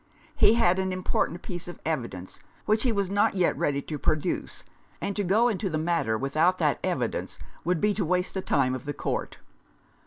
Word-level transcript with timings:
He 0.35 0.55
had 0.55 0.79
an 0.79 0.91
im 0.91 1.03
portant 1.03 1.43
piece 1.43 1.67
of 1.67 1.79
evidence, 1.85 2.39
which 2.65 2.81
he 2.81 2.91
was 2.91 3.11
not 3.11 3.35
yet 3.35 3.55
ready 3.55 3.83
to 3.83 3.99
produce, 3.99 4.63
and 4.99 5.15
to 5.15 5.23
go 5.23 5.47
into 5.47 5.69
the 5.69 5.77
matter 5.77 6.17
with 6.17 6.35
out 6.35 6.57
that 6.57 6.79
evidence 6.83 7.37
would 7.63 7.79
be 7.79 7.93
to 7.93 8.03
waste 8.03 8.33
the 8.33 8.41
time 8.41 8.73
of 8.73 8.85
the 8.85 8.95
Court. 8.95 9.37